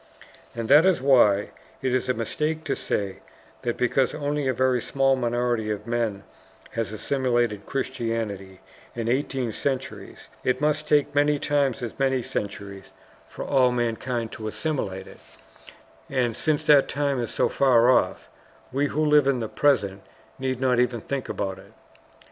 And 0.55 0.67
that 0.67 0.83
is 0.83 0.99
why 0.99 1.49
it 1.83 1.93
is 1.93 2.09
a 2.09 2.15
mistake 2.15 2.63
to 2.63 2.75
say 2.75 3.17
that 3.61 3.77
because 3.77 4.15
only 4.15 4.47
a 4.47 4.51
very 4.53 4.81
small 4.81 5.15
minority 5.15 5.69
of 5.69 5.85
men 5.85 6.23
has 6.71 6.91
assimilated 6.91 7.67
Christianity 7.67 8.61
in 8.95 9.07
eighteen 9.07 9.51
centuries, 9.51 10.27
it 10.43 10.59
must 10.59 10.87
take 10.87 11.13
many 11.13 11.37
times 11.37 11.83
as 11.83 11.99
many 11.99 12.23
centuries 12.23 12.89
for 13.27 13.45
all 13.45 13.71
mankind 13.71 14.31
to 14.31 14.47
assimilate 14.47 15.05
it, 15.05 15.19
and 16.09 16.33
that 16.33 16.39
since 16.39 16.63
that 16.65 16.89
time 16.89 17.19
is 17.19 17.29
so 17.29 17.47
far 17.47 17.91
off 17.91 18.27
we 18.71 18.87
who 18.87 19.05
live 19.05 19.27
in 19.27 19.39
the 19.39 19.47
present 19.47 20.01
need 20.39 20.59
not 20.59 20.79
even 20.79 20.99
think 21.01 21.29
about 21.29 21.59
it. 21.59 21.73